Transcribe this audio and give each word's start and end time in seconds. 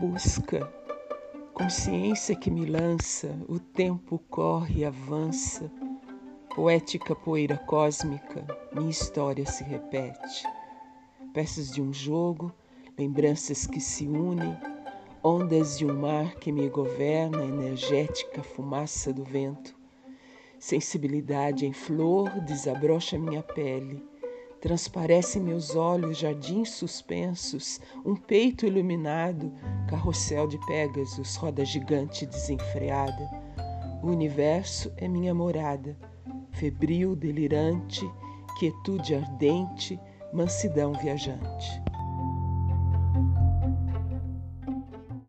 busca, 0.00 0.66
consciência 1.52 2.34
que 2.34 2.50
me 2.50 2.64
lança, 2.64 3.38
o 3.46 3.58
tempo 3.58 4.18
corre 4.30 4.82
avança, 4.82 5.70
poética 6.54 7.14
poeira 7.14 7.58
cósmica, 7.58 8.46
minha 8.72 8.88
história 8.88 9.44
se 9.44 9.62
repete. 9.62 10.42
Peças 11.34 11.70
de 11.70 11.82
um 11.82 11.92
jogo, 11.92 12.50
lembranças 12.96 13.66
que 13.66 13.78
se 13.78 14.08
unem, 14.08 14.56
ondas 15.22 15.76
de 15.76 15.84
um 15.84 15.94
mar 15.94 16.34
que 16.36 16.50
me 16.50 16.66
governa, 16.70 17.44
energética 17.44 18.42
fumaça 18.42 19.12
do 19.12 19.22
vento. 19.22 19.76
Sensibilidade 20.58 21.66
em 21.66 21.74
flor 21.74 22.40
desabrocha 22.40 23.18
minha 23.18 23.42
pele 23.42 24.09
Transparecem 24.60 25.40
meus 25.42 25.74
olhos 25.74 26.18
jardins 26.18 26.70
suspensos, 26.70 27.80
um 28.04 28.14
peito 28.14 28.66
iluminado, 28.66 29.52
carrossel 29.88 30.46
de 30.46 30.58
Pégasus, 30.66 31.34
roda 31.36 31.64
gigante 31.64 32.26
desenfreada. 32.26 33.30
O 34.02 34.08
universo 34.08 34.92
é 34.98 35.08
minha 35.08 35.34
morada, 35.34 35.96
febril, 36.52 37.16
delirante, 37.16 38.08
quietude 38.58 39.14
ardente, 39.14 39.98
mansidão 40.32 40.92
viajante. 40.92 41.89